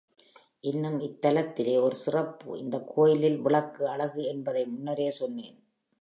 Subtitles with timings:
[0.61, 5.57] இன்னும் இத்தலத்திலே ஒரு சிறப்பு இந்தக்கோயிலில் விளக்கு அழகு என்பதை முன்னரே சொன்னேன்.